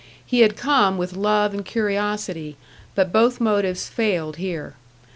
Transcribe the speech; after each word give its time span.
He 0.25 0.39
had 0.39 0.55
come 0.57 0.97
with 0.97 1.15
love 1.15 1.53
and 1.53 1.63
curiosity, 1.63 2.57
but 2.95 3.11
both 3.13 3.39
motives 3.39 3.87
failed 3.87 4.37
here. 4.37 4.73